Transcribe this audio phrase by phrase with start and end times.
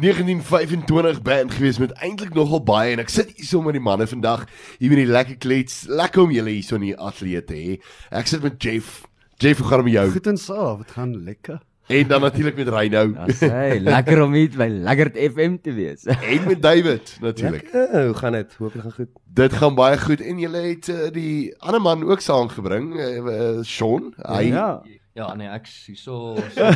[0.00, 4.06] 1925 band gewees met eintlik nogal baie en ek sit hier so met die manne
[4.08, 4.46] vandag
[4.78, 5.82] hier met die lekker klets.
[5.88, 7.80] Lekker om julle hier so in die ateljee te hê.
[8.10, 9.02] Ek sit met Jeff.
[9.40, 10.06] Jeff, hoe gaan dit met jou?
[10.16, 11.60] Goed en saaf, dit gaan lekker.
[11.90, 16.04] En dan natuurlik met Reynou Ja, sê, lekker om hier by Lekkerd FM te wees.
[16.06, 17.68] en met David natuurlik.
[17.72, 18.54] Ja, hoe gaan dit?
[18.58, 19.08] Hoop dit gaan goed.
[19.24, 23.58] Dit gaan baie goed en julle het uh, die ander man ook saamgebring, uh, uh,
[23.66, 24.12] Sean.
[24.22, 24.70] Hy ja.
[25.18, 26.36] Ja, nee, ek is hierso.
[26.54, 26.62] So,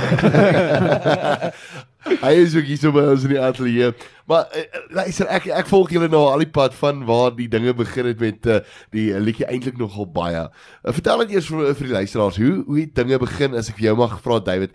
[2.24, 3.92] Hy is ook hier so by ons in die ateljee.
[4.28, 7.70] Maar uh, luister, ek ek volg julle nou al die pad van waar die dinge
[7.78, 8.58] begin het met uh,
[8.96, 10.42] die liedjie eintlik nogal baie.
[10.50, 13.78] Uh, vertel net eers vir, vir die luisteraars, hoe hoe het dinge begin as ek
[13.78, 14.74] vir jou mag vra David?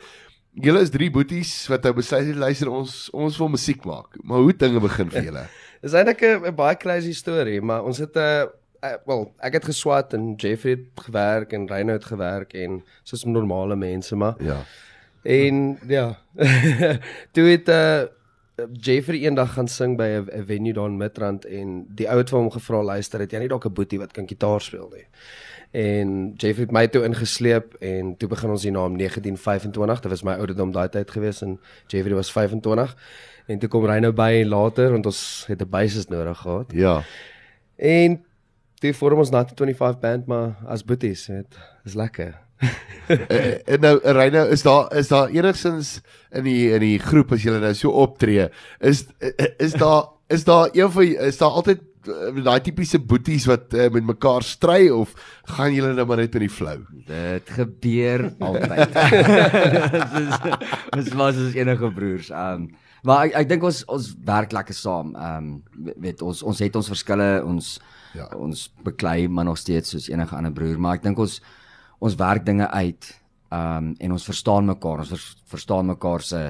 [0.59, 4.15] Julle is drie boeties wat nou besluit het luister ons ons wil musiek maak.
[4.23, 5.45] Maar hoe dinge begin vir julle?
[5.83, 8.47] Dis eintlik 'n baie crazy storie, maar ons het 'n uh,
[8.83, 13.23] uh, wel, ek het geswat en Jeffrey het gewerk en Reyno het gewerk en soos
[13.23, 14.35] normale mense maar.
[14.43, 14.63] Ja.
[15.21, 16.19] En ja.
[17.33, 18.01] toe het uh
[18.73, 22.39] Jeffrey eendag gaan sing by 'n venue daar in Midrand en die ou het vir
[22.39, 25.05] hom gevra luister het jy nie dalk 'n boetie wat kan gitaar speel nie.
[25.71, 29.99] En Jeffrey het my toe ingesleep en toe begin ons die naam 1925.
[29.99, 32.95] Dit was my ouderdom daai tyd gewees en Jeffrey was 25.
[33.45, 36.71] En toe kom Reyno by later want ons het 'n bassist nodig gehad.
[36.73, 37.03] Ja.
[37.75, 38.25] En
[38.79, 42.37] toe vorm ons Nat 25 band maar as boeties, dit is lekker.
[43.09, 45.99] En nou Reynou, is daar is daar enigstens
[46.29, 49.07] in die in die groep as julle nou so optree, is
[49.57, 51.81] is daar is daar een van is daar altyd
[52.43, 55.11] daai tipiese boeties wat uh, met mekaar stry of
[55.55, 56.83] gaan julle nou maar net met die flow?
[57.07, 58.93] Dit gebeur altyd.
[60.97, 62.31] Dis was ons enige broers.
[62.33, 62.69] Um
[63.07, 65.13] maar ek, ek dink ons ons werk lekker saam.
[65.15, 65.51] Um
[66.03, 67.77] weet ons ons het ons verskille, ons
[68.13, 68.25] Ja.
[68.35, 71.39] ons beklei maar nog steeds soos enige ander broer, maar ek dink ons
[71.99, 73.11] ons werk dinge uit.
[73.51, 75.03] Um en ons verstaan mekaar.
[75.03, 76.41] Ons vers, verstaan mekaar se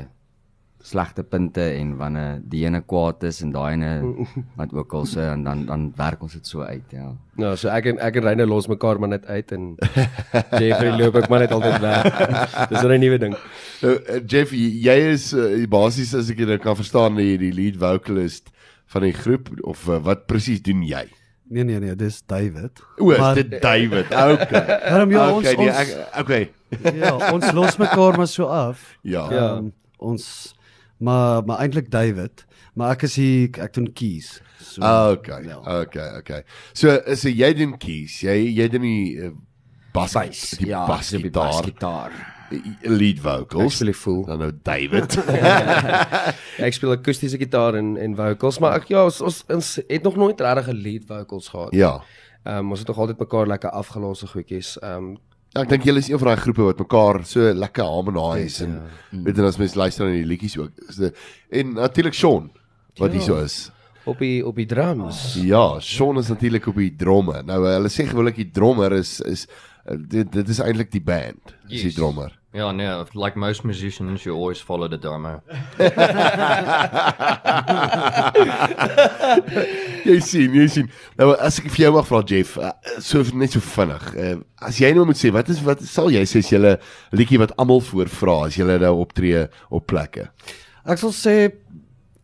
[0.79, 3.89] slegte punte en wanneer die ene kwaad is en daai ene
[4.59, 7.09] wat ook al se en dan dan werk ons dit so uit, ja.
[7.39, 9.73] Nou, so ek en ek en Reyno los mekaar maar net uit en
[10.55, 12.07] Jeffrey loop ek maar net altyd weg.
[12.71, 13.35] Dis 'n nuwe ding.
[13.83, 17.51] Nou uh, Jeff, jy is uh, basies as ek dit nou kan verstaan die, die
[17.51, 18.51] lead vocalist
[18.89, 21.05] van die groep of uh, wat presies doen jy?
[21.49, 22.81] Nee nee nee, dis David.
[22.97, 24.05] O, is dit David.
[24.35, 24.65] Okay.
[24.85, 26.43] Daarom ja, ons okay, nee, ons ek, okay.
[26.93, 28.83] ja, ons los mekaar maar so af.
[29.01, 29.25] Ja.
[29.33, 29.47] Ja.
[29.57, 30.53] Um, ons
[31.01, 32.45] maar maar eintlik David,
[32.77, 34.35] maar ek is hier ek doen keys.
[34.61, 35.41] So Ah, okay.
[35.47, 35.57] ja.
[35.81, 36.43] Okay, okay.
[36.73, 38.19] So so jy doen keys.
[38.21, 39.33] Jy jy doen die uh,
[39.95, 42.19] bas Bass, die ja, basgitaar, basgitaar.
[42.81, 43.63] Lead vocals.
[43.73, 44.25] Actually full.
[44.25, 45.15] Dan nou David.
[46.67, 50.15] Ek speel akoestiese gitaar en en vocals, maar ek ja, ons ons, ons het nog
[50.19, 51.73] nooit regtig 'n lead vocals gehad.
[51.73, 52.01] ja.
[52.43, 54.77] Ehm um, ons het nog altyd mekaar lekker afgelosse goedjies.
[54.79, 55.17] Ehm um,
[55.53, 58.73] Ja, ek dink julle is een van daai groepe wat mekaar so lekker harmonize en
[59.11, 59.21] ja.
[59.23, 60.69] weet jy as mens luister na die liedjies ook.
[60.97, 61.15] Dit
[61.49, 62.51] en natuurlik Sean
[62.99, 63.17] wat Ja.
[63.17, 63.71] hier so is.
[64.05, 65.33] op die op die drums.
[65.41, 67.41] Ja, Sean is natuurlik op die dromme.
[67.43, 69.47] Nou uh, hulle sê gewoonlik die drummer is is
[69.89, 71.55] uh, dit dit is eintlik die band.
[71.67, 71.95] Is die Yes.
[71.95, 72.38] drummer.
[72.53, 75.41] Ja, nee, like most musicians, you always follow the drummer.
[80.09, 80.87] jy sien, jy sien.
[81.19, 82.71] Nou as ek vir jou mag vra Jeff, uh,
[83.03, 84.05] so net so vinnig.
[84.15, 86.73] Uh, as jy nou moet sê, wat is wat sal jy sê is julle
[87.15, 89.45] liedjie wat almal voorvra as julle nou optree
[89.75, 90.29] op plekke?
[90.89, 91.35] Ek sal sê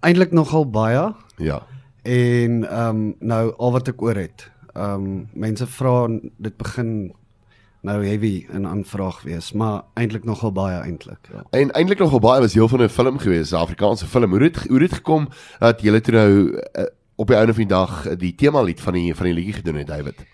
[0.06, 1.06] eintlik nogal baie
[1.44, 1.59] Ja.
[2.06, 4.40] en ehm um, nou al wat ek oor het.
[4.75, 6.91] Ehm um, mense vra dit begin
[7.85, 11.29] nou heavy in aanvraag wees, maar eintlik nogal baie eintlik.
[11.31, 11.44] Ja.
[11.59, 14.31] En eintlik nogal baie was deel van 'n film gewees, 'n Afrikaanse film.
[14.31, 15.29] Hoe het hoe het gekom
[15.59, 16.85] dat julle toe nou uh,
[17.16, 19.53] op die einde van die dag uh, die tema lied van die van die liedjie
[19.53, 20.25] gedoen het, David?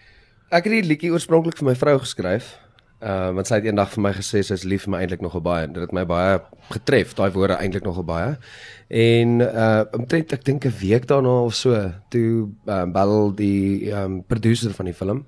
[0.49, 2.57] Ek het die liedjie oorspronklik vir my vrou geskryf.
[3.01, 5.41] Uh, want sy het eendag vir my gesê sy is lief vir my eintlik nogal
[5.41, 6.35] baie en dit het my baie
[6.69, 8.35] getref, daai woorde eintlik nogal baie.
[8.93, 11.73] En uh omtrent ek dink 'n week daarna of so,
[12.13, 15.25] toe ehm uh, bel die um, producer van die film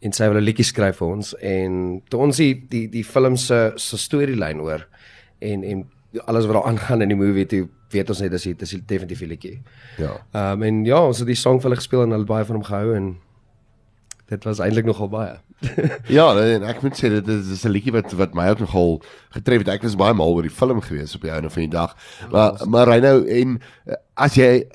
[0.00, 3.36] en sy wil 'n liedjie skryf vir ons en toe ons die die, die film
[3.36, 4.86] se se storielyn hoor
[5.40, 5.86] en en
[6.24, 9.22] alles wat daar aangaan in die movie toe weet ons net dis dit is definitief
[9.22, 9.62] 'n liedjie.
[9.96, 10.12] Ja.
[10.32, 12.56] Ehm um, en ja, ons het die song vir hulle gespeel en hulle baie van
[12.56, 13.16] hom gehou en
[14.26, 15.36] dit was eintlik nogal baie.
[16.16, 19.58] Ja, en ek moet sê dit is, 'n liedjie wat wat my ook nogal getref
[19.58, 19.68] het.
[19.68, 21.96] Ek was baie mal oor die film gewees op die einde van die dag.
[22.30, 24.66] Maar maar Reynou en uh, as jy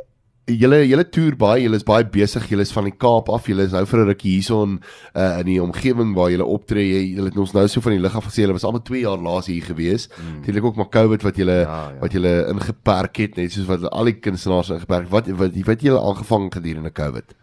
[0.47, 3.63] julle julle toer baie, julle is baie besig, julle is van die Kaap af, julle
[3.63, 4.79] is nou vir 'n rukkie hierson
[5.15, 7.13] uh, in die omgewing waar julle optree.
[7.15, 9.17] Julle het ons nou so van die lig af gesê julle was almal 2 jaar
[9.17, 10.09] laas hier gewees.
[10.39, 11.99] Natuurlik ook maar COVID wat julle Ja, ja.
[12.01, 15.09] wat julle ingeperk het, net soos wat al die kunstenaars ingeperk.
[15.09, 17.35] Wat wat wat het julle aangevang gedurende COVID?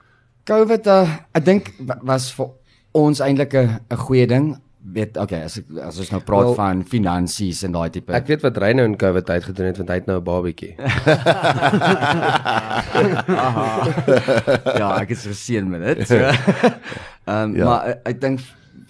[0.45, 2.51] COVID uh, ek dink wa- was vir
[2.95, 4.57] ons eintlik 'n 'n goeie ding.
[4.83, 8.27] Weet okay, as ek, as ons nou praat Wel, van finansies en daai tipe Ek
[8.31, 10.75] weet wat Reyno in COVID tyd gedoen het want hy het nou 'n babatjie.
[14.79, 16.07] ja, ek is geseën met dit.
[16.09, 16.17] So.
[17.29, 17.65] Ehm um, Ja.
[17.65, 18.41] maar ek, ek dink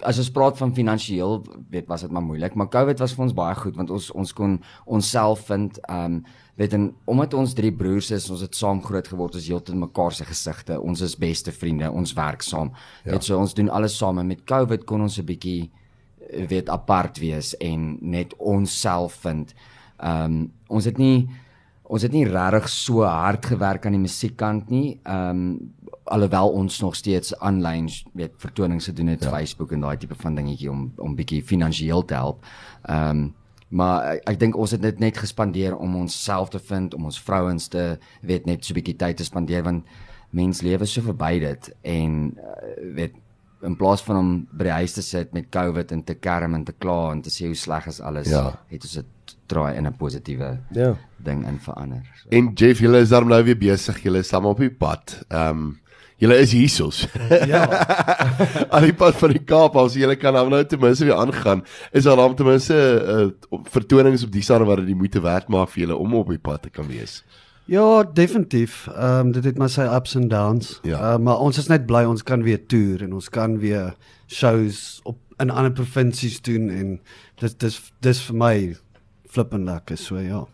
[0.07, 3.35] as ons praat van finansiëel, weet was dit maar moeilik, maar COVID was vir ons
[3.35, 6.21] baie goed want ons ons kon onsself vind um,
[6.59, 10.15] weet en omdat ons drie broers is, ons het saam groot geword, ons heeltemal mekaar
[10.15, 12.73] se gesigte, ons is beste vriende, ons werk saam.
[13.05, 13.13] Ja.
[13.13, 15.69] Weet so ons doen alles saam en met COVID kon ons 'n bietjie
[16.49, 19.53] weet apart wees en net onsself vind.
[20.03, 21.29] Um, ons het nie
[21.89, 24.99] ons het nie regtig so hard gewerk aan die musiekkant nie.
[25.03, 25.73] Ehm um,
[26.09, 27.85] alhoewel ons nog steeds aanlyn
[28.17, 29.29] weet vertonings gedoen het ja.
[29.29, 32.45] Facebook en daai tipe van dingetjie om om bietjie finansiëel te help.
[32.85, 33.27] Ehm um,
[33.69, 37.19] maar ek, ek dink ons het dit net gespandeer om onsself te vind, om ons
[37.21, 37.83] vrouens te
[38.25, 39.85] weet net so bietjie tyd te spandeer want
[40.33, 43.13] mens lewe so verby dit en uh, weet
[43.61, 46.63] in plaas van om by die huis te sit met COVID en te kerm en
[46.65, 48.59] te kla en te sê hoe sleg is alles, Ja.
[48.69, 50.95] het ons dit draai in 'n positiewe Ja.
[51.17, 52.01] ding in verander.
[52.23, 52.29] So.
[52.29, 54.01] En Jeff, julle is daarom nou weer besig.
[54.03, 55.23] Julle is saam op die pad.
[55.29, 55.79] Ehm um,
[56.19, 57.07] julle is hiersos.
[57.47, 57.63] Ja.
[58.73, 61.63] Aan die pad van die Kaap, as julle kan nou nou ten minste weer aangaan,
[61.91, 62.75] is daar dan ten minste
[63.51, 66.37] uh, vertonings op die sande wat dit moeite werd maak vir julle om op die
[66.39, 67.23] pad te kan wees.
[67.65, 68.87] Ja, definitief.
[68.87, 70.79] Ehm um, dit het maar sy ups and downs.
[70.83, 71.13] Ja.
[71.13, 73.95] Uh, maar ons is net bly ons kan weer toer en ons kan weer
[74.27, 76.99] shows op in ander provinsies doen en
[77.39, 78.75] dit dis dis vir my
[79.39, 80.45] flippend lekker so ja.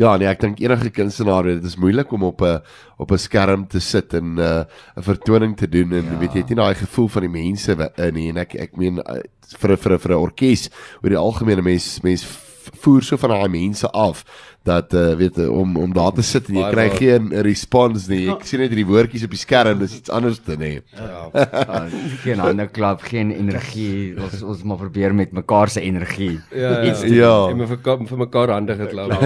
[0.00, 2.60] Ja, nee, ek dink enige kunstenaar dit is moeilik om op 'n
[2.98, 4.64] op 'n skerm te sit en 'n uh,
[4.96, 6.18] 'n vertoning te doen en ja.
[6.18, 8.98] weet jy het nie daai gevoel van die mense in nie en ek ek meen
[8.98, 9.20] uh,
[9.58, 10.70] vir vir vir 'n orkes
[11.02, 12.51] oor die algemene mens mens v-
[12.82, 14.24] voer so van daai mense af
[14.62, 18.28] dat uh, weet jy, om om daar te sit en jy kry geen respons nie.
[18.30, 20.70] Ek sien net hierdie woordjies op die skerm, dis iets anders te nê.
[20.94, 21.80] Uh,
[22.22, 24.14] geen hande klap, geen energie.
[24.22, 26.36] Ons ons maar probeer met mekaar se energie.
[26.54, 27.08] Ja, iets ja.
[27.08, 27.16] doen.
[27.18, 27.34] Ja.
[27.50, 29.18] En me vir vir mekaar hande geklap.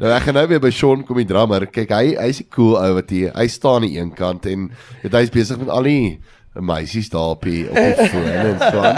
[0.00, 1.64] Nou ek gaan nou weer by Sean kom die drummer.
[1.70, 4.70] Kyk, hy hy's 'n cool ou wat hy hy staan aan die een kant en
[5.02, 6.18] hy's besig met al die
[6.54, 8.96] meisies daar op die op die foon en so aan.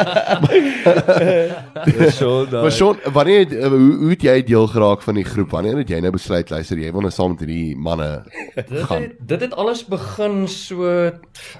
[2.18, 5.50] so Maar Sean, wanneer het, uh, hoe, hoe het jy deel geraak van die groep?
[5.52, 8.08] Wanneer het jy nou besluit luister jy wil nou saam met hierdie manne
[8.54, 9.02] Dit gaan?
[9.02, 10.88] het, dit het alles begin so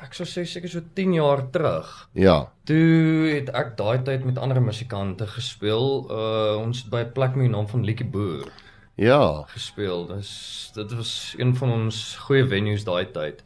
[0.02, 2.08] ek sou sê seker so 10 jaar terug.
[2.16, 2.38] Ja.
[2.64, 6.06] Toe het ek daai tyd met ander musikante gespeel.
[6.08, 8.48] Uh ons het by 'n plek met die naam van Liedjie Boer
[8.96, 9.44] Ja.
[9.52, 10.06] gespeel.
[10.06, 13.42] Dis dit was een van ons goeie venues daai tyd.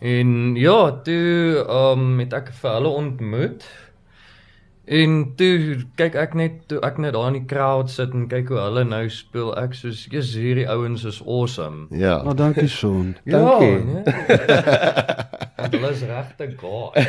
[0.00, 3.64] En ja, toe ehm um, het ek vir hulle ontmoet.
[4.90, 8.48] En toe kyk ek net toe ek net daar in die crowd sit en kyk
[8.50, 9.52] hoe hulle nou speel.
[9.60, 12.22] Ek soos, "Jesus, hierdie ouens is awesome." Ja.
[12.24, 13.16] Nou dankie Sean.
[13.24, 13.68] Dankie.
[13.68, 14.04] Ja, nee.
[15.60, 17.02] Want hulle is regte gaai.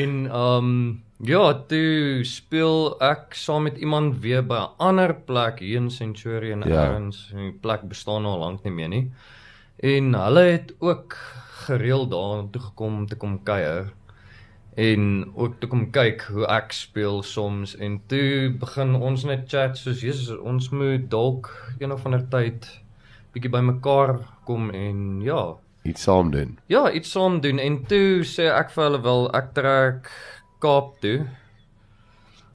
[0.00, 5.58] en ehm um, ja, toe speel ek saam met iemand weer by 'n ander plek
[5.58, 6.70] hier in Centurion Ja.
[6.74, 6.84] ja.
[6.92, 7.32] Erns.
[7.34, 9.10] Die plek bestaan nou al lank nie meer nie.
[9.84, 11.16] En hulle het ook
[11.66, 13.92] gereeld daar toe gekom om te kom kuier
[14.74, 15.02] en
[15.34, 17.76] ook toe kom kyk hoe ek speel soms.
[17.76, 22.66] En toe begin ons net chat soos Jesus ons moet dalk een of ander tyd
[23.34, 24.16] bietjie bymekaar
[24.48, 25.54] kom en ja.
[25.84, 26.58] Iets saam doen.
[26.66, 27.58] ja iets saam doen.
[27.58, 30.12] En toe sê ek vir hulle wel ek trek
[30.64, 31.26] Kaap toe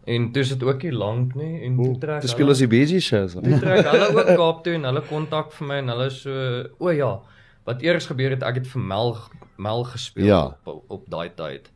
[0.06, 3.00] en dis dit ook nie lank nie en toe trek Dis speel ons die busy
[3.00, 3.34] shows.
[3.34, 6.90] Toe trek hulle ook Kaap toe en hulle kontak vir my en hulle so o
[6.90, 7.20] ja,
[7.66, 9.18] wat eers gebeur het ek het vir Mel
[9.58, 10.56] Mel gespeel Ja.
[10.66, 11.72] op op daai tyd.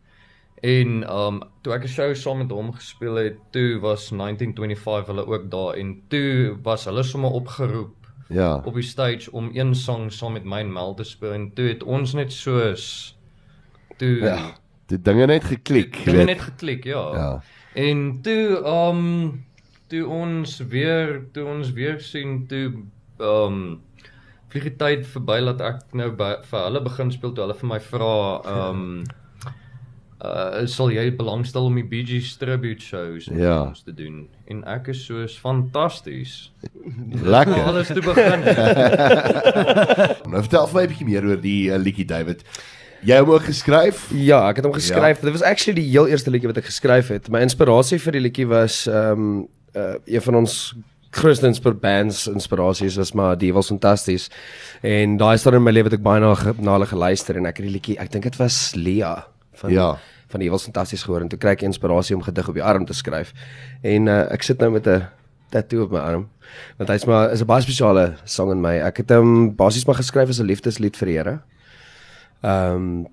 [0.64, 5.26] En um toe ek 'n show saam met hom gespeel het, toe was 1925 hulle
[5.28, 7.94] ook daar en toe was hulle sommer opgeroep
[8.30, 8.62] Ja.
[8.66, 11.68] op die stage om een sang saam met my en Mel te speel en toe
[11.68, 13.18] het ons net soos
[13.98, 14.54] toe Ja.
[14.88, 16.26] Die dinge net geklik, dinge weet.
[16.26, 17.14] net geklik, ja.
[17.16, 17.42] Ja.
[17.76, 19.46] En toe um
[19.90, 22.72] toe ons weer toe ons weer sien toe
[23.20, 23.82] um
[24.54, 27.70] vlieg die tyd verby dat ek nou by, vir hulle begin speel toe hulle vir
[27.74, 28.14] my vra
[28.70, 28.84] um
[30.24, 33.64] uh sal jy belangstel om die Bee Gees tribute shows Ja.
[33.68, 36.52] ons te doen en ek is soos fantasties.
[37.24, 37.60] Lekker.
[37.64, 38.46] Alles te begin.
[40.34, 42.46] Nou vertel vir my 'n bietjie meer oor die uh, liedjie David.
[43.04, 44.06] Jy het hom ook geskryf?
[44.16, 45.20] Ja, ek het hom geskryf.
[45.20, 45.24] Ja.
[45.28, 47.30] Dit was actually die heel eerste liedjie wat ek geskryf het.
[47.30, 50.74] My inspirasie vir die liedjie was ehm um, uh, een van ons
[51.14, 54.30] grootste inspir bands inspirasies was maar die was fantasties.
[54.82, 57.58] En daai staan in my lewe het ek baie na, na hulle geluister en ek
[57.58, 59.26] het die liedjie, ek dink dit was Lia
[59.62, 59.98] van Ja.
[60.34, 62.86] van die was fantasties gehoor en toe kry ek inspirasie om gedig op die arm
[62.86, 63.34] te skryf.
[63.84, 65.04] En uh, ek sit nou met 'n
[65.52, 66.30] tattoo op my arm.
[66.78, 68.80] Want hy's maar is 'n baie spesiale song in my.
[68.82, 71.40] Ek het hom basies maar geskryf as 'n liefdeslied vir die Here.
[72.44, 73.08] Ehm um,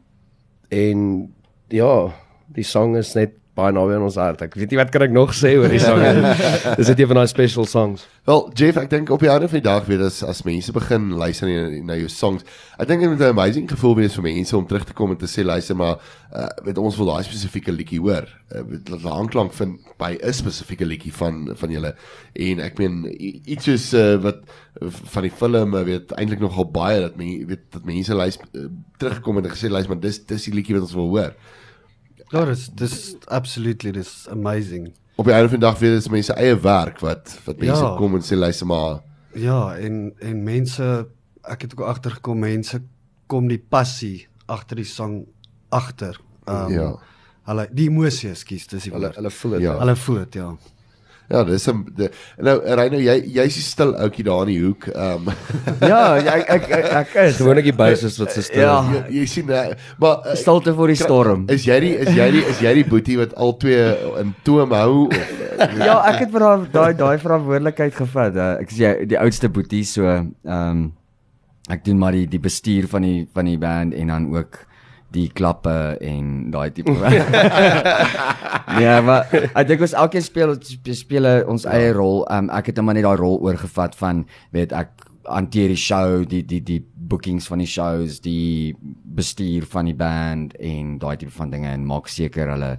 [0.71, 1.35] en
[1.71, 2.13] ja,
[2.55, 4.43] die song is net baie naby aan ons hart.
[4.47, 6.33] Ek weet nie wat kan ek nog sê oor die song nie.
[6.81, 8.07] Dis net een van daai special songs.
[8.29, 11.11] Wel, Jeff, ek dink op die einde van die dag weet as as mense begin
[11.21, 12.45] luister na, na jou songs,
[12.81, 15.21] ek dink dit moet 'n amazing gevoel wees vir mense om terug te kom en
[15.21, 15.97] te sê luister maar
[16.35, 18.29] uh, weet ons wil daai spesifieke liedjie hoor.
[18.51, 21.95] Uh, weet dat die aanklank vind by 'n spesifieke liedjie van van julle
[22.35, 24.45] en ek meen iets soos uh, wat
[24.81, 28.47] uh, van die film uh, weet eintlik nogal baie dat mense weet dat mense luister
[28.55, 31.35] uh, teruggekom en gesê luister maar dis dis die liedjie wat ons wil hoor.
[32.31, 34.93] Ja, dis dis absolutely dis amazing.
[35.17, 37.97] Op die einde van die dag dit is mense eie werk wat wat mense Ja.
[37.97, 39.01] kom en sê luister maar
[39.35, 41.07] Ja, en en mense
[41.45, 42.83] ek het ook agtergekom mense
[43.27, 45.25] kom die passie agter die sang
[45.71, 46.19] agter.
[46.49, 46.99] Um, Ja.
[47.47, 49.17] Hulle die emosie, ekskuus, dis die Hulle woord.
[49.17, 49.61] hulle voel dit.
[49.61, 49.79] Ja.
[49.79, 50.57] Hulle voel dit, ja.
[51.31, 51.85] Ja, dis 'n
[52.43, 54.89] nou Reino, jy jy's die stil ouetjie daar in die hoek.
[54.91, 55.35] Ehm um,
[55.93, 58.65] Ja, ek ek ek, ek is Gewoonlik die basis wat so stil.
[58.65, 58.83] Ja.
[58.83, 59.69] jy, jy sien uh,
[60.03, 61.45] maar uh, stilte voor die storm.
[61.49, 63.85] is jy die is jy die is jy die boetie wat al twee
[64.25, 68.35] in toom hou of uh, Ja, ek het vir daai daai verantwoordelikheid gevat.
[68.35, 70.89] Uh, ek is die, die oudste boetie so ehm um,
[71.71, 74.65] ek doen maar die die bestuur van die van die band en dan ook
[75.15, 76.95] die klappe en daai tipe.
[78.85, 80.55] ja, maar ek dink ons elkeen speel
[80.97, 82.23] speel ons eie rol.
[82.31, 84.25] Um, ek het net maar net daai rol oorgevat van
[84.55, 84.95] weet ek
[85.31, 88.77] hanteer die show, die die die bookings van die shows, die
[89.17, 92.77] bestuur van die band en daai tipe van dinge en maak seker hulle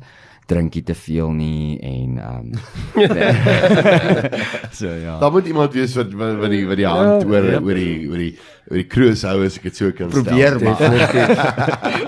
[0.52, 2.54] drinkie te veel nie en ehm um,
[4.80, 5.18] so ja.
[5.22, 8.20] daar moet iemand wees wat wat, wat die wat die hand oor oor die oor
[8.24, 8.36] die
[8.72, 10.68] oor die kroos hou as ek dit so kan Probeer stel.
[10.70, 10.82] maar.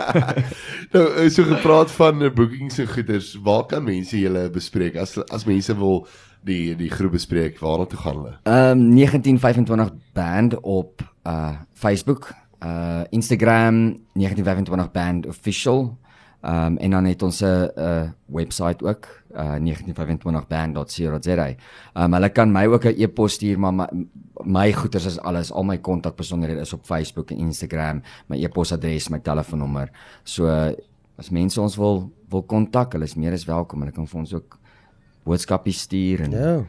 [0.93, 5.17] nou eh, so gepraat van uh, bookings en goeders, waar kan mense julle bespreek as
[5.29, 6.05] as mense wil
[6.43, 8.35] die die groep bespreek, waarna toe gaan hulle?
[8.43, 12.31] Ehm um, 1925 band op uh Facebook,
[12.63, 15.97] uh Instagram 1925 band official.
[16.43, 21.47] Ehm um, en dan het ons 'n uh, webwerf ook, uh 1925band.co.za.
[21.47, 21.55] Ehm
[22.03, 23.88] um, hulle kan my ook 'n e-pos stuur maar my,
[24.43, 29.19] my goeders is alles, al my kontakbesonderhede is op Facebook en Instagram, my e-posadres, my
[29.19, 29.89] telefoonnommer.
[30.23, 30.47] So
[31.15, 33.79] as mense ons wil wil kontak, hulle is meer as welkom.
[33.79, 34.59] Hulle kan vir ons ook
[35.23, 36.65] boodskappe stuur en Ja.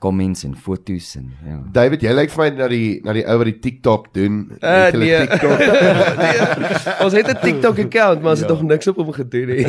[0.00, 1.58] Comments en foto's en ja.
[1.72, 4.38] David, jy lyk vir my na die na die ou wat die TikTok doen.
[4.56, 5.26] Uh, Het julle nee.
[5.28, 5.58] TikTok?
[6.24, 6.38] nee.
[7.04, 9.66] Ons het 'n TikTok account, maar ons het nog niks op hom gedoen nie.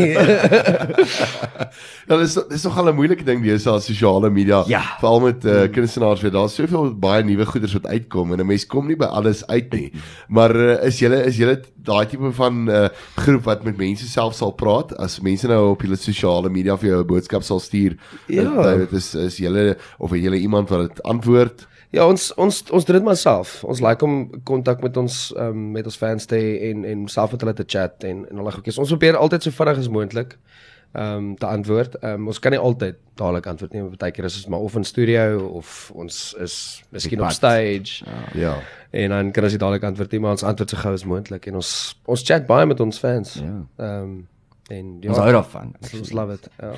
[2.07, 4.63] Ja, dis dis nog al 'n moeilike ding wees op sosiale media.
[4.67, 4.81] Ja.
[4.99, 6.31] Veral met uh, kunstenaars weer.
[6.31, 9.73] Daar's soveel baie nuwe goeders wat uitkom en 'n mens kom nie by alles uit
[9.73, 9.91] nie.
[10.35, 14.35] Maar uh, is julle is julle daai tipe van uh, groep wat met mense self
[14.35, 17.97] sal praat as mense nou op julle sosiale media vir jou 'n boodskap sal stuur?
[18.27, 18.77] Ja.
[18.77, 21.67] Dit is is julle of julle iemand wat dit antwoord?
[21.91, 23.63] Ja, ons ons ons doen dit maar self.
[23.67, 27.33] Ons like om kontak met ons um, met ons fans te hê en en self
[27.35, 28.79] met hulle te chat en en daai goedjies.
[28.79, 30.37] Ons probeer altyd so vinnig as moontlik
[30.91, 31.97] ehm um, te antwoord.
[31.99, 34.63] Ehm um, ons kan nie altyd dadelik antwoord nie, want baie keer is ons maar
[34.63, 36.55] of in studio of ons is
[36.91, 38.03] miskien op stage.
[38.35, 38.57] Ja.
[38.91, 41.47] En dan kan ons nie dadelik antwoord nie, maar ons antwoord so gou as moontlik
[41.47, 41.71] en ons
[42.05, 43.39] ons chat baie met ons fans.
[43.39, 43.57] Ja.
[43.77, 44.19] Ehm um,
[44.71, 45.73] en ja, Ons hou daarvan.
[45.81, 46.47] ons, ons love it.
[46.61, 46.71] Ja.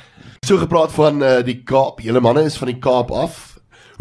[0.46, 2.02] So gepraat van uh, die Kaap.
[2.02, 3.42] Julle manne is van die Kaap af.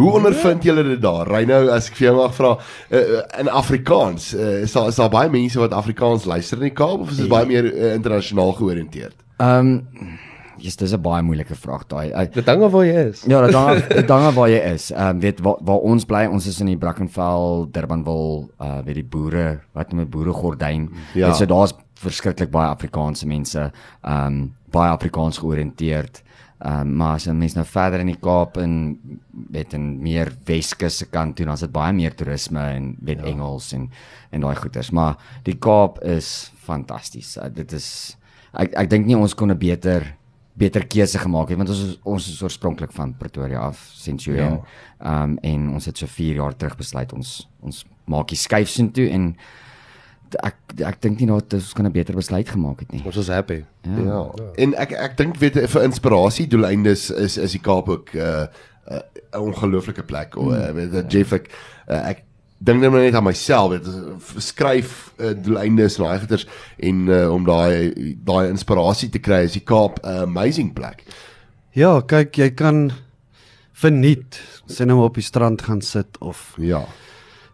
[0.01, 1.29] Hoe ondervind julle dit daar?
[1.29, 2.55] Rynou, as ek vir jou mag vra,
[2.91, 6.77] uh, in Afrikaans, uh, is daar is daar baie mense wat Afrikaans luister in die
[6.79, 9.15] Kaap of is dit baie meer uh, internasionaal georiënteerd?
[9.39, 10.19] Ehm um,
[10.63, 12.13] Yes, dis 'n baie moeilike vraag daai.
[12.13, 13.23] Uh, Dit hang af waar jy is.
[13.27, 14.91] Ja, dit hang af- dit hang af waar jy is.
[14.93, 18.95] Ehm um, weet waar waar ons bly, ons is in die Brackenfell, Durbanville, uh weet
[18.95, 20.89] die boere, wat noem dit boere gordyn.
[21.15, 21.27] Ja.
[21.27, 23.71] Weet, so daar's verskriklik baie Afrikaanse mense,
[24.03, 26.23] ehm um, baie Afrikaans georiënteerd.
[26.63, 28.99] Ehm um, maar as 'n mens nou verder in die Kaap en
[29.51, 33.19] weet in meer Weskus se kant toe, dan is dit baie meer toerisme en weet
[33.19, 33.25] ja.
[33.27, 33.91] Engels en
[34.31, 37.37] en daai goeters, maar die Kaap is fantasties.
[37.37, 38.17] Uh, dit is
[38.53, 40.17] ek ek dink nie ons kon 'n beter
[40.55, 44.61] beter keuse gemaak het want ons is, ons is oorspronklik van Pretoria af, Centurion.
[45.01, 48.69] Ehm um, en ons het so 4 jaar terug besluit ons ons maak die skuif
[48.69, 49.39] soontoe en t-
[50.41, 53.03] ek ek dink nie dat ons kan 'n beter besluit gemaak het nie.
[53.05, 53.65] Ons is happy.
[53.83, 54.03] Ja.
[54.05, 54.31] ja.
[54.57, 58.47] En ek ek dink weet vir inspirasie doeleindes is is die Kaap ook 'n uh,
[58.91, 59.01] 'n
[59.35, 60.37] uh, ongelooflike plek.
[60.37, 61.51] O, uh, weet dat Jeff ek
[61.89, 62.25] uh, ek
[62.59, 66.47] dink net maar net aan myself, weet uh, skryf uh, doeleindes en daai goeters
[66.79, 67.93] en uh, om daai
[68.25, 71.05] daai inspirasie te kry is die Kaap 'n uh, amazing plek.
[71.73, 72.93] Ja, kyk, jy kan
[73.73, 76.85] verniet sien nou op die strand gaan sit of Ja.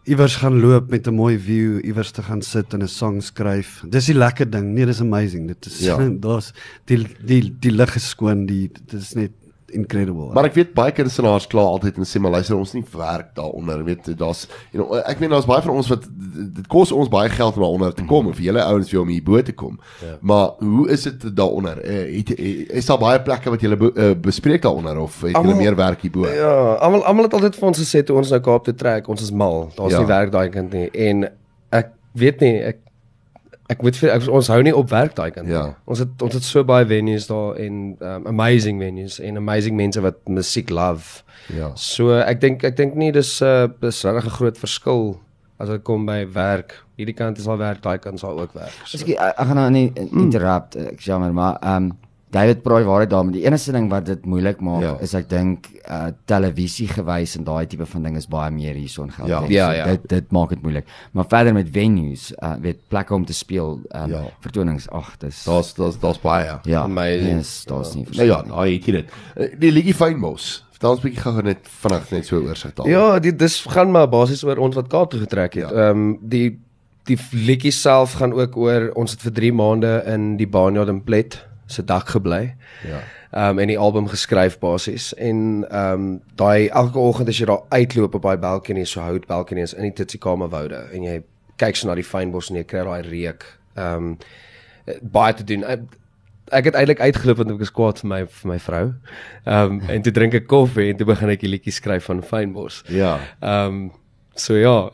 [0.09, 3.83] Iewers gaan loop met 'n mooi view, iewers te gaan sit en 'n song skryf.
[3.88, 4.73] Dis die lekker ding.
[4.75, 5.47] Nee, dis amazing.
[5.49, 5.97] Dit is Ja.
[6.27, 6.53] daar's
[6.85, 9.31] die die die lug is skoon, die dit is net
[9.75, 10.33] incredible.
[10.33, 13.83] Maar ek weet baie kunstenaars kla altyd en sê maar luister ons nie werk daaronder
[13.87, 17.31] weet daar's you know, ek weet daar's baie van ons wat dit kos ons baie
[17.33, 19.79] geld om daaronder te kom of julle ouens wil om hier bo te kom.
[20.05, 20.17] Ja.
[20.21, 21.83] Maar hoe is dit daaronder?
[21.85, 25.37] Uh, het, het, is daar baie plekke wat julle be, uh, bespreek daaronder of het
[25.37, 26.27] julle meer werk hier bo?
[26.29, 29.23] Ja, almal almal het altyd vir ons gesê toe ons nou Kaap toe trek, ons
[29.23, 29.67] is mal.
[29.77, 30.03] Daar's ja.
[30.05, 31.27] nie werk daai kant nie en
[31.75, 32.85] ek weet nie ek
[33.69, 35.49] ek moet vir ek, ons hou nie op werk daai kant.
[35.51, 35.65] Ja.
[35.85, 40.01] Ons het ons het so baie venues daar en um, amazing venues en amazing mense
[40.05, 41.23] wat musiek love.
[41.55, 41.73] Ja.
[41.77, 45.21] So ek dink ek dink nie dis 'n uh, dis regtig 'n groot verskil
[45.59, 46.77] as dit kom by werk.
[46.99, 48.75] Hierdie kant is al werk, daai kant sal ook werk.
[48.87, 48.99] So.
[48.99, 51.97] Ek, ek gaan nou nie interrupt, ek jammer, maar ehm um,
[52.31, 54.91] David praat waarheid daar, maar die enigste ding wat dit moeilik maak ja.
[55.05, 59.09] is ek dink uh televisie gewys en daai tipe van ding is baie meer hierson
[59.15, 59.31] geld.
[59.33, 59.87] Ja, ja, ja.
[59.95, 60.85] Dit dit maak dit moeilik.
[61.17, 64.23] Maar verder met venues, uh weet plekke om te speel, um ja.
[64.45, 66.59] vertonings, ag, dis daar's daar's daar's baie.
[66.69, 67.41] Ja, Amazing.
[67.41, 68.05] Yes, daar's nie.
[68.13, 69.19] Nou ja, nou het jy dit.
[69.37, 70.53] Uh, Die liedjie Fynbos.
[70.77, 72.89] Vertel ons 'n bietjie gou net vinnig net so oorsig daar.
[72.89, 75.73] Ja, dit dis gaan maar basies oor ons wat Kaap toe getrek het.
[75.73, 75.91] Ehm ja.
[75.91, 76.59] um, die
[77.09, 81.01] die liedjie self gaan ook oor ons het vir 3 maande in die Barnyard in
[81.03, 82.57] Plet se dak gebly.
[82.87, 83.01] Ja.
[83.31, 87.47] Ehm um, en die album geskryf basies en ehm um, daai elke oggend as jy
[87.51, 91.21] daar uitloop op daai balkonie so hout balkonie is in die Tsitsikamma woude en jy
[91.61, 93.45] kyk so na die fynbos en jy kry daai reuk.
[93.77, 94.19] Ehm um,
[95.03, 95.65] baie te doen.
[95.69, 95.85] Ek,
[96.57, 98.85] ek het eintlik uitgeloop want ek was kwaad vir my vir my vrou.
[99.45, 102.23] Ehm um, en toe drink ek koffie en toe begin ek 'n liedjie skryf van
[102.23, 102.83] fynbos.
[102.89, 103.19] Ja.
[103.41, 103.91] Ehm um,
[104.38, 104.88] So ja.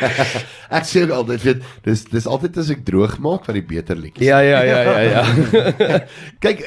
[0.78, 3.98] ek sê ook altyd weet dis dis altyd as ek droog maak wat die beter
[3.98, 4.28] liedjies.
[4.28, 6.00] ja ja ja ja ja.
[6.44, 6.64] Kyk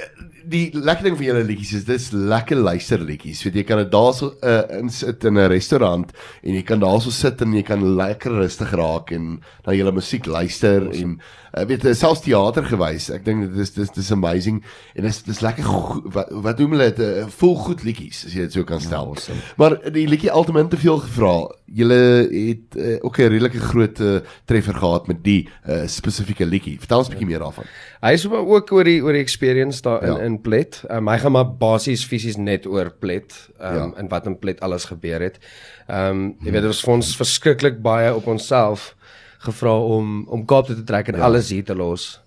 [0.47, 3.41] die lekker ding van julle liedjies is dis lekker luister liedjies.
[3.45, 7.11] Weet jy kan dit daarso uh, in sit in 'n restaurant en jy kan daarso
[7.11, 11.17] sit en jy kan lekker rustig raak en na julle musiek luister awesome.
[11.17, 11.19] en
[11.53, 13.09] uh, weet selfs teater gewys.
[13.13, 14.61] Ek dink dit is dis dis amazing
[14.95, 15.67] en dis dis lekker
[16.15, 19.13] wat wat doen hulle dit uh, voel goed liedjies as jy dit so kan stel.
[19.13, 19.39] Ja, awesome.
[19.61, 21.35] Maar die liedjie altemeen te veel gevra.
[21.65, 21.99] Julle
[22.31, 26.77] het uh, ook 'n redelike groot uh, treffer gehad met die uh, spesifieke liedjie.
[26.79, 27.65] Vertel ons 'n bietjie meer daarvan.
[28.01, 30.19] Hy is ook oor die oor die experience daar in ja.
[30.19, 30.83] in Plet.
[30.91, 33.91] Um, hy gaan maar basies fisies net oor Plet um, ja.
[33.97, 35.39] en wat in Plet alles gebeur het.
[35.87, 38.95] Ehm um, jy weet dit was vir ons verskriklik baie op onsself
[39.37, 41.23] gevra om om Kaap toe te trek en ja.
[41.27, 42.21] alles hier te los.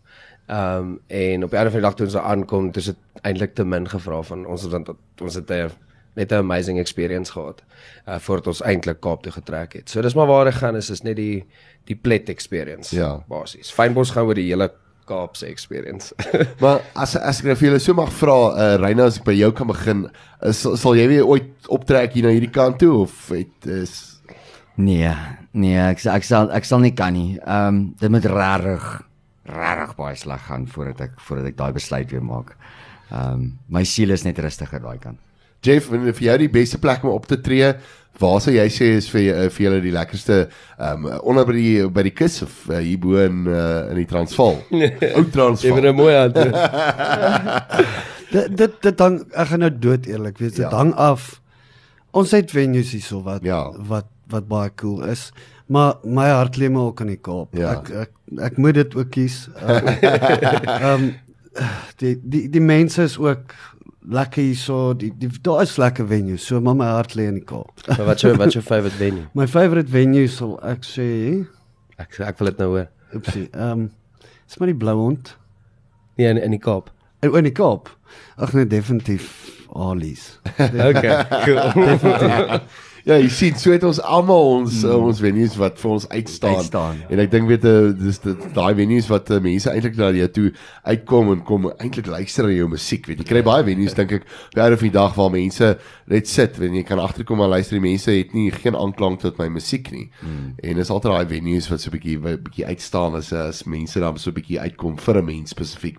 [0.46, 3.55] Ehm um, en op die einde van die dag toe ons aankom, dis dit eintlik
[3.55, 5.70] te min gevra van ons want ons het 'n
[6.14, 7.62] net 'n amazing experience gehad
[8.09, 9.90] uh voordat ons eintlik Kaap toe getrek het.
[9.90, 11.44] So dis maar waar ek gaan is is net die
[11.85, 13.25] die Plet experience ja.
[13.29, 13.73] basies.
[13.73, 14.70] Fynbos gaan oor die hele
[15.05, 16.14] Kaapse experience.
[16.62, 19.35] maar as as ek nou vir julle so mag vra, uh Reina as ek by
[19.35, 20.07] jou kan begin,
[20.46, 24.19] is, sal jy weer ooit optrek hier na hierdie kant toe of het is
[24.81, 25.12] Nee,
[25.53, 27.38] nee, ek ek sal ek sal nie kan nie.
[27.45, 28.90] Ehm um, dit moet regtig
[29.51, 32.55] regtig baie sleg gaan voordat ek voordat ek daai besluit weer maak.
[33.11, 35.19] Ehm um, my siel is net rustiger daai kant.
[35.61, 37.75] Jeff, en vir jou die beste plek om op te tree,
[38.21, 41.57] waar sou jy sê is vir uh, vir julle die lekkerste ehm um, onder by
[41.57, 44.61] die by die kus of uh, hier bo in uh, in die Transvaal?
[45.16, 45.77] Ou Transvaal.
[45.77, 46.57] Ewe 'n mooi antwoord.
[48.35, 50.57] dit dit dit dan ek gaan nou dood eerlik wees.
[50.57, 50.73] Dit ja.
[50.77, 51.40] hang af.
[52.11, 53.62] Ons het venues hierso wat ja.
[53.87, 55.31] wat wat baie cool is.
[55.71, 57.55] Maar my hart lê maar ook in die Kaap.
[57.55, 57.77] Ja.
[57.79, 59.45] Ek ek ek moet dit ook kies.
[59.61, 61.11] Ehm um,
[61.99, 63.55] die die die mense is ook
[64.01, 64.95] lekker hierso.
[64.97, 66.47] Die, die daar is lekker venues.
[66.47, 67.85] So maar my hart lê in die Kaap.
[67.87, 69.29] Maar wat jou wat jou favorite venue?
[69.38, 71.09] My favorite venue sal ek sê
[72.03, 72.90] ek ek wil dit nou hoor.
[73.14, 73.47] Oepsie.
[73.53, 73.88] Ehm um,
[74.51, 75.37] is maar die Blou Hond.
[76.19, 76.90] Nee, in in die Kaap.
[77.23, 77.95] In, in die Kaap.
[78.37, 79.31] Ag nee, definitief
[79.71, 80.40] Ali's.
[80.90, 81.62] okay, cool.
[81.87, 82.88] definitief.
[83.05, 85.07] Ja, jy sien, so het ons almal ons mm.
[85.11, 86.59] ons venues wat vir ons uitstaan.
[86.61, 87.09] uitstaan ja.
[87.15, 88.21] En ek dink weet jy, dis
[88.55, 90.51] daai venues wat uh, mense eintlik na jou toe
[90.85, 93.09] uitkom en kom eintlik luister na jou musiek.
[93.09, 95.73] Weet jy, kry baie venues dink ek baie van die dag waar mense
[96.13, 99.41] net sit en jy kan agterkom en luister die mense het nie geen aanklank tot
[99.41, 100.11] my musiek nie.
[100.21, 100.53] Mm.
[100.71, 104.19] En is altyd daai venues wat so 'n bietjie bietjie uitstaan as as mense dan
[104.19, 105.97] so 'n bietjie uitkom vir 'n mens spesifiek.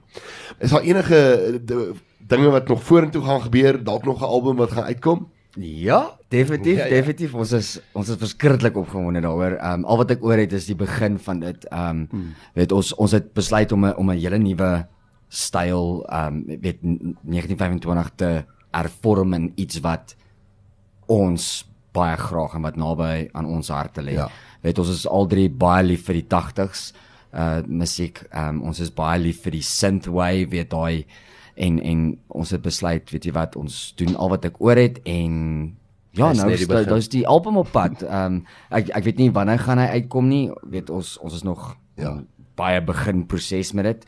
[0.59, 4.71] Is daar enige de, dinge wat nog vorentoe gaan gebeur, dalk nog 'n album wat
[4.71, 5.27] gaan uitkom?
[5.59, 6.89] Ja, definitief, ja, ja.
[6.89, 7.33] definitief.
[7.35, 9.57] Ons is ons is verskriklik opgewonde daaroor.
[9.57, 11.65] Ehm um, al wat ek oor het is die begin van dit.
[11.67, 12.29] Ehm um, hmm.
[12.55, 14.87] weet ons ons het besluit om 'n om 'n hele nuwe
[15.27, 20.15] styl ehm um, weet 1925 te hervorm in iets wat
[21.07, 24.15] ons baie graag en wat naby aan ons harte lê.
[24.15, 24.29] Ja.
[24.61, 26.93] Weet ons is al drie baie lief vir die 80s
[27.33, 28.23] uh musiek.
[28.31, 31.05] Ehm um, ons is baie lief vir die synthwave, weet daai
[31.55, 34.99] en en ons het besluit weet jy wat ons doen al wat ek oor het
[35.03, 35.35] en
[36.11, 38.03] ja nou is dit daar's die album op pad.
[38.07, 40.49] Ehm um, ek ek weet nie wanneer gaan hy uitkom nie.
[40.63, 42.21] Weet ons ons is nog ja
[42.55, 44.05] baie begin proses met dit.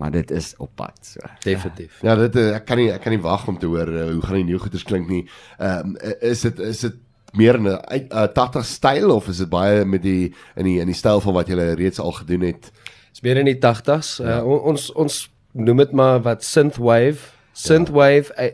[0.00, 1.20] maar dit is op pad so.
[1.44, 1.98] Definitief.
[2.00, 4.22] Ja, dit eh, ek kan nie ek kan nie wag om te hoor uh, hoe
[4.24, 5.26] gaan die nuwe goeders klink nie.
[5.58, 6.96] Ehm um, is dit is dit
[7.36, 7.76] meer in 'n
[8.08, 11.36] uh, 80 styl of is dit baie met die in die in die styl van
[11.36, 12.72] wat jy reeds al gedoen het?
[13.12, 14.16] Dis meer in die 80s.
[14.24, 14.40] Ja.
[14.40, 15.20] Uh, ons ons
[15.52, 17.18] noem dit maar wat synthwave,
[17.52, 18.50] synthwave ja.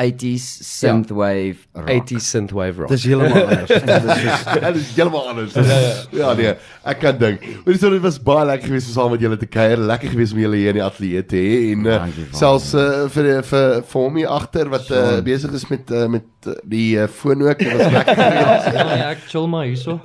[0.00, 1.80] 80s synthwave ja.
[1.80, 1.90] rock.
[1.90, 2.88] 80s synthwave rock.
[2.88, 3.68] Dis heeltemal anders.
[4.64, 5.54] Dit is heeltemal anders.
[5.54, 5.92] Ja, ja.
[6.10, 7.44] ja nee, ek kan dink.
[7.64, 9.84] Maar dis dit was baie lekker geweest om saam met julle te kuier.
[9.92, 12.00] Lekker geweest om julle hier in die ateljee te hê en uh,
[12.36, 16.96] selfs uh, vir vir vir my agter wat uh, besig is met uh, met die
[16.96, 17.58] uh, foon ook.
[17.58, 19.98] Dit was lekker ja, ja, ek chill maar hierso.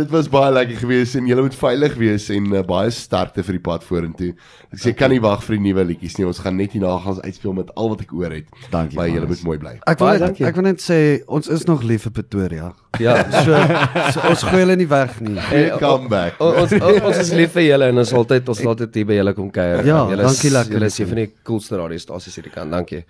[0.00, 3.58] dit was baie lekker geweest en julle moet veilig wees en uh, baie sterkte vir
[3.58, 4.32] die pad vorentoe.
[4.74, 6.28] Ek sê kan nie wag vir die nuwe liedjies nie.
[6.28, 8.48] Ons gaan net hierna gaan uitspeel met al wat ek oor het.
[8.70, 8.98] Dankie.
[8.98, 9.74] Maar julle moet mooi bly.
[9.90, 12.70] Ek wil net, ek wil net sê ons is nog lief vir Pretoria.
[13.02, 13.58] Ja, so,
[14.14, 15.34] so ons gooi hulle nie weg nie.
[15.48, 16.38] Hey, come back.
[16.38, 19.08] O, ons o, ons is lief vir julle en ons altyd ons laat dit hier
[19.08, 19.82] by julle kom kuier.
[19.88, 20.78] Ja, julle dankie lekker.
[20.78, 22.70] Julle is een van die coolste radiostasies hierdie kant.
[22.74, 23.02] Dankie.